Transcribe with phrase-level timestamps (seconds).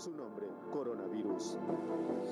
[0.00, 1.58] su nombre, coronavirus.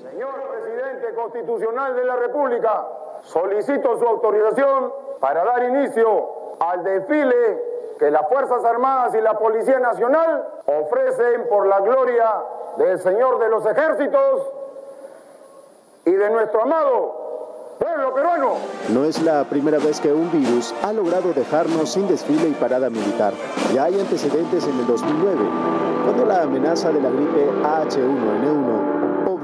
[0.01, 2.87] Señor presidente constitucional de la República,
[3.21, 9.77] solicito su autorización para dar inicio al desfile que las Fuerzas Armadas y la Policía
[9.77, 12.43] Nacional ofrecen por la gloria
[12.77, 14.51] del Señor de los Ejércitos
[16.05, 17.18] y de nuestro amado
[17.79, 18.57] pueblo peruano.
[18.89, 22.89] No es la primera vez que un virus ha logrado dejarnos sin desfile y parada
[22.89, 23.33] militar.
[23.73, 25.37] Ya hay antecedentes en el 2009,
[26.03, 28.98] cuando la amenaza de la gripe H1N1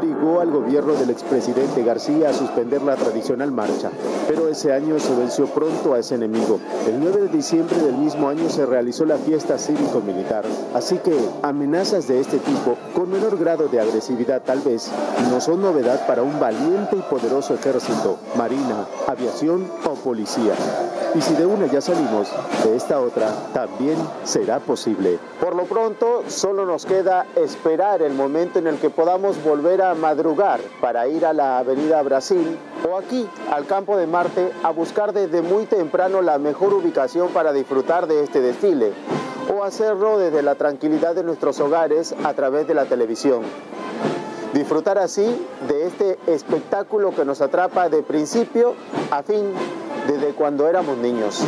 [0.05, 3.89] obligó al gobierno del expresidente García a suspender la tradicional marcha,
[4.27, 6.59] pero ese año se venció pronto a ese enemigo.
[6.87, 12.07] El 9 de diciembre del mismo año se realizó la fiesta cívico-militar, así que amenazas
[12.07, 14.91] de este tipo, con menor grado de agresividad tal vez,
[15.31, 20.53] no son novedad para un valiente y poderoso ejército, marina, aviación o policía.
[21.15, 22.29] Y si de una ya salimos,
[22.65, 25.17] de esta otra también será posible.
[25.39, 29.94] Por lo pronto, solo nos queda esperar el momento en el que podamos volver a
[29.95, 32.57] madrugar para ir a la Avenida Brasil
[32.89, 37.53] o aquí al Campo de Marte a buscar desde muy temprano la mejor ubicación para
[37.53, 38.93] disfrutar de este desfile
[39.53, 43.41] o hacerlo desde la tranquilidad de nuestros hogares a través de la televisión.
[44.53, 45.25] Disfrutar así
[45.67, 48.73] de este espectáculo que nos atrapa de principio
[49.11, 49.51] a fin
[50.07, 51.43] desde cuando éramos niños.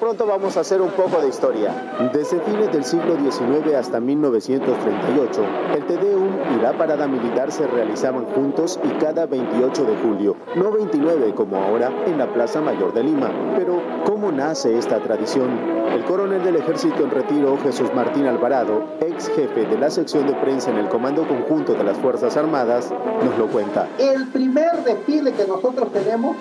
[0.00, 2.10] Pronto vamos a hacer un poco de historia.
[2.12, 5.44] Desde fines del siglo XIX hasta 1938,
[5.74, 10.70] el Tedeum y la parada militar se realizaban juntos y cada 28 de julio, no
[10.70, 13.30] 29 como ahora en la Plaza Mayor de Lima.
[13.56, 15.48] Pero, ¿cómo nace esta tradición?
[15.94, 20.34] El coronel del ejército en retiro, Jesús Martín Alvarado, ex jefe de la sección de
[20.34, 22.92] prensa en el Comando Conjunto de las Fuerzas Armadas,
[23.24, 23.88] nos lo cuenta.
[23.98, 26.36] El primer desfile que nosotros tenemos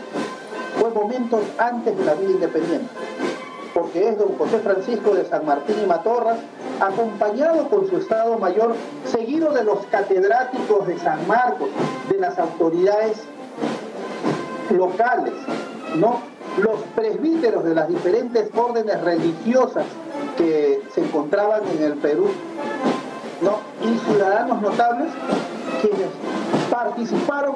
[0.78, 2.90] fue momentos antes de la vida independiente
[3.76, 6.38] porque es don José Francisco de San Martín y Matorras,
[6.80, 8.74] acompañado con su Estado Mayor,
[9.04, 11.68] seguido de los catedráticos de San Marcos,
[12.10, 13.18] de las autoridades
[14.70, 15.34] locales,
[15.98, 16.22] ¿no?
[16.58, 19.84] los presbíteros de las diferentes órdenes religiosas
[20.38, 22.30] que se encontraban en el Perú,
[23.42, 23.60] ¿no?
[23.86, 25.10] y ciudadanos notables
[25.82, 26.08] quienes
[26.72, 27.56] participaron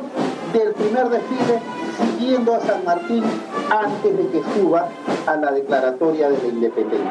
[0.51, 1.61] del primer desfile
[1.97, 3.23] siguiendo a San Martín
[3.69, 4.89] antes de que suba
[5.27, 7.09] a la declaratoria de la independencia.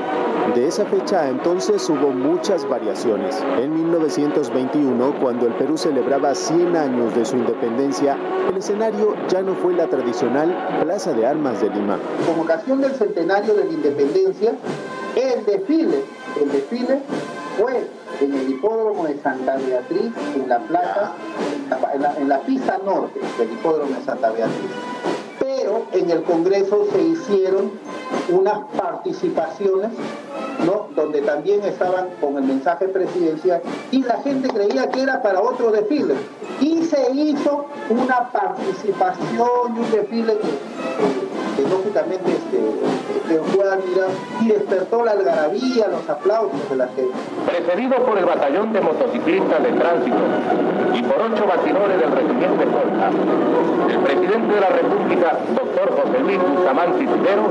[0.55, 3.43] De esa fecha entonces hubo muchas variaciones.
[3.59, 8.17] En 1921, cuando el Perú celebraba 100 años de su independencia,
[8.49, 11.99] el escenario ya no fue la tradicional Plaza de Armas de Lima.
[12.27, 14.55] Con ocasión del centenario de la independencia,
[15.17, 16.05] el desfile,
[16.41, 17.01] el desfile
[17.59, 17.89] fue
[18.21, 21.13] en el hipódromo de Santa Beatriz, en la plaza,
[21.95, 24.71] en la, en la pista norte del hipódromo de Santa Beatriz.
[26.09, 27.71] En el Congreso se hicieron
[28.31, 29.91] unas participaciones
[30.65, 30.87] ¿no?
[30.97, 33.61] donde también estaban con el mensaje presidencial
[33.91, 36.15] y la gente creía que era para otro desfile.
[36.63, 40.49] Y se hizo una participación y un desfile que,
[41.69, 47.13] lógicamente este, fue admirado y despertó la algarabía, los aplausos de la gente.
[47.47, 50.17] Precedido por el batallón de motociclistas de tránsito
[50.95, 52.69] y por ocho batidores del regimiento de
[53.93, 57.49] el presidente de la República, doctor José Luis Bustamante Cisneros,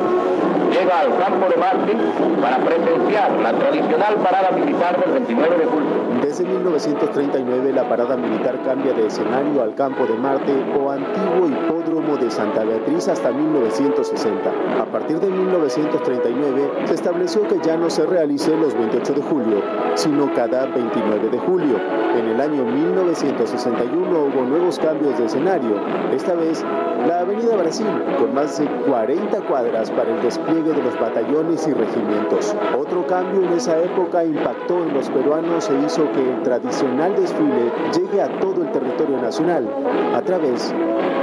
[0.70, 1.98] llega al campo de Marte
[2.42, 5.88] para presenciar la tradicional parada militar del 29 de julio.
[6.22, 12.18] Desde 1939 la parada militar cambia de escenario al campo de Marte o antiguo hipódromo
[12.18, 14.82] de Santa Beatriz hasta 1960.
[14.82, 19.62] A partir de 1939 se estableció que ya no se realice los 28 de julio,
[19.96, 21.80] sino cada 29 de julio.
[22.18, 25.76] En el año 1961 hubo nuevos cambios de escenario,
[26.14, 26.64] esta vez
[27.08, 31.73] la Avenida Brasil, con más de 40 cuadras para el despliegue de los batallones y
[31.73, 32.56] regimientos.
[32.78, 37.72] Otro cambio en esa época impactó en los peruanos e hizo que el tradicional desfile
[37.94, 39.68] llegue a todo el territorio nacional
[40.16, 40.73] a través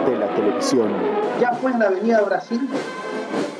[0.07, 0.89] de la televisión.
[1.41, 2.69] Ya fue en la Avenida Brasil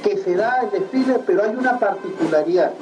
[0.03, 2.73] que se da el desfile, pero hay una particularidad.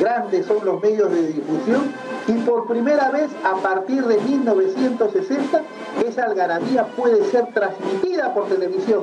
[0.00, 1.92] Grandes son los medios de difusión
[2.26, 5.62] y por primera vez a partir de 1960
[6.06, 9.02] esa algarabía puede ser transmitida por televisión.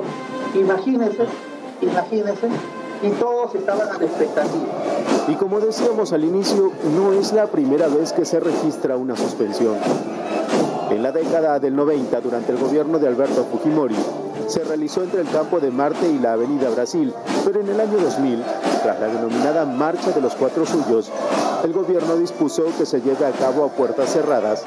[0.54, 1.24] Imagínense,
[1.80, 2.48] imagínense,
[3.02, 4.66] y todos estaban a la expectativa.
[5.28, 9.76] Y como decíamos al inicio, no es la primera vez que se registra una suspensión.
[10.90, 13.96] En la década del 90, durante el gobierno de Alberto Fujimori,
[14.46, 17.12] se realizó entre el campo de Marte y la Avenida Brasil,
[17.44, 18.42] pero en el año 2000,
[18.82, 21.10] tras la denominada Marcha de los Cuatro Suyos,
[21.64, 24.62] el gobierno dispuso que se lleve a cabo a puertas cerradas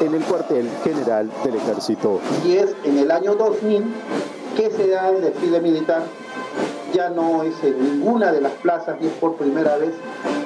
[0.00, 2.20] en el cuartel general del ejército.
[2.44, 3.84] Y es en el año 2000
[4.56, 6.04] que se da el desfile militar,
[6.94, 9.92] ya no es en ninguna de las plazas y es por primera vez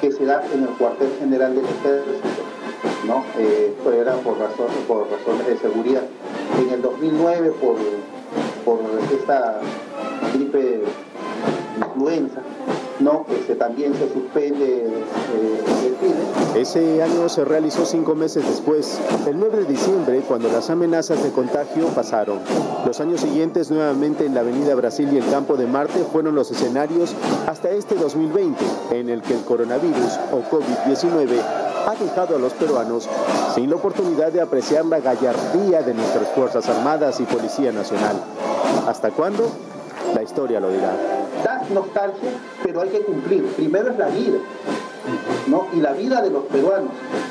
[0.00, 2.43] que se da en el cuartel general del ejército.
[3.06, 3.25] ¿no?
[3.39, 6.03] Eh, era por, razón, por razones de seguridad.
[6.61, 7.77] En el 2009, por,
[8.65, 8.81] por
[9.12, 9.61] esta
[10.35, 10.83] gripe
[11.77, 12.41] influenza,
[13.00, 16.61] no, este, también se suspende eh, el desfile.
[16.61, 21.31] Ese año se realizó cinco meses después, el 9 de diciembre, cuando las amenazas de
[21.31, 22.39] contagio pasaron.
[22.85, 26.50] Los años siguientes, nuevamente en la Avenida Brasil y el Campo de Marte, fueron los
[26.50, 27.15] escenarios
[27.47, 31.41] hasta este 2020, en el que el coronavirus o COVID-19
[31.87, 33.09] ha dejado a los peruanos
[33.55, 38.17] sin la oportunidad de apreciar la gallardía de nuestras Fuerzas Armadas y Policía Nacional.
[38.87, 39.49] ¿Hasta cuándo?
[40.15, 41.18] La historia lo dirá
[41.73, 42.31] nostalgia,
[42.62, 43.45] pero hay que cumplir.
[43.55, 44.39] Primero es la vida,
[45.47, 45.67] ¿no?
[45.73, 46.91] Y la vida de los peruanos.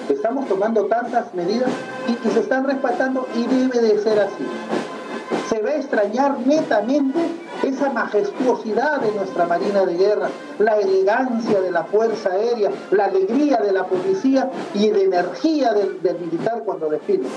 [0.09, 1.69] Estamos tomando tantas medidas
[2.07, 4.45] y, se están respetando y debe de ser así.
[5.49, 7.19] Se va a extrañar netamente
[7.63, 10.29] esa majestuosidad de nuestra Marina de Guerra,
[10.59, 16.01] la elegancia de la Fuerza Aérea, la alegría de la policía y la energía del,
[16.01, 17.27] del militar cuando desfile.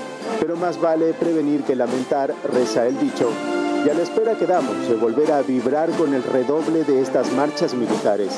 [0.40, 3.30] Pero más vale prevenir que lamentar, reza el dicho,
[3.84, 7.74] y a la espera quedamos de volver a vibrar con el redoble de estas marchas
[7.74, 8.30] militares.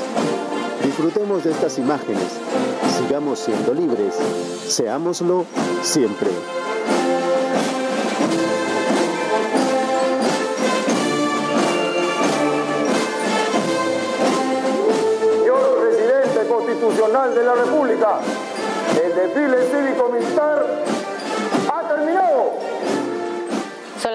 [0.85, 2.27] Disfrutemos de estas imágenes,
[2.97, 4.15] sigamos siendo libres,
[4.69, 5.45] seámoslo
[5.83, 6.29] siempre.
[15.39, 18.21] Señor Presidente Constitucional de la República,
[19.03, 21.02] el desfile cívico-militar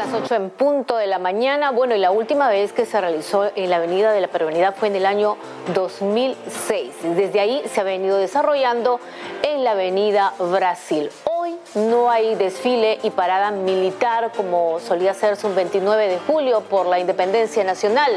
[0.07, 1.71] las 8 en punto de la mañana.
[1.71, 4.87] Bueno, y la última vez que se realizó en la Avenida de la Peruanidad fue
[4.87, 5.37] en el año
[5.73, 6.93] 2006.
[7.15, 8.99] Desde ahí se ha venido desarrollando
[9.43, 11.09] en la Avenida Brasil.
[11.25, 16.85] Hoy no hay desfile y parada militar como solía hacerse un 29 de julio por
[16.85, 18.11] la independencia nacional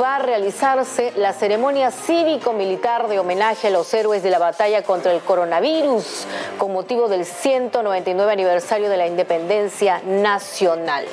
[0.00, 5.12] va a realizarse la ceremonia cívico-militar de homenaje a los héroes de la batalla contra
[5.12, 6.26] el coronavirus
[6.58, 11.04] con motivo del 199 aniversario de la independencia nacional.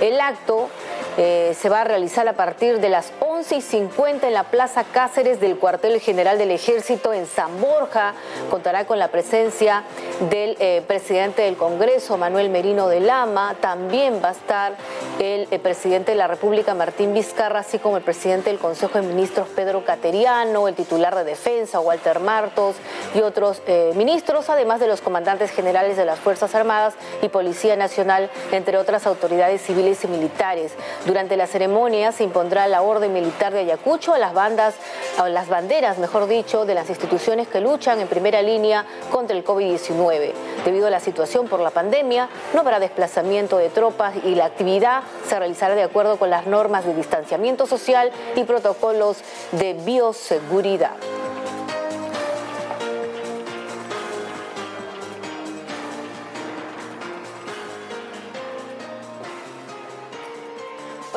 [0.00, 0.68] El acto
[1.16, 4.84] eh, se va a realizar a partir de las 11 y 50 en la Plaza
[4.84, 8.14] Cáceres del cuartel general del Ejército en San Borja.
[8.48, 9.82] Contará con la presencia
[10.30, 13.56] del eh, presidente del Congreso, Manuel Merino de Lama.
[13.60, 14.76] También va a estar
[15.20, 19.06] el, el, presidente de la República, Martín Vizcarra, así como el presidente del Consejo de
[19.06, 22.76] Ministros, Pedro Cateriano, el titular de Defensa, Walter Martos,
[23.14, 27.76] y otros eh, ministros, además de los comandantes generales de las Fuerzas Armadas y Policía
[27.76, 30.72] Nacional, entre otras autoridades civiles y militares.
[31.04, 34.74] Durante la ceremonia se impondrá la orden militar de Ayacucho a las bandas,
[35.18, 39.44] a las banderas, mejor dicho, de las instituciones que luchan en primera línea contra el
[39.44, 40.32] COVID-19.
[40.64, 45.02] Debido a la situación por la pandemia, no habrá desplazamiento de tropas y la actividad
[45.28, 49.18] se realizará de acuerdo con las normas de distanciamiento social y protocolos
[49.52, 50.96] de bioseguridad.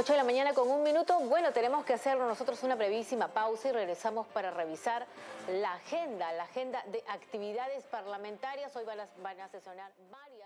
[0.04, 1.18] 8 de la mañana con un minuto.
[1.22, 5.06] Bueno, tenemos que hacer nosotros una brevísima pausa y regresamos para revisar
[5.48, 8.76] la agenda, la agenda de actividades parlamentarias.
[8.76, 10.43] Hoy van a sesionar varias.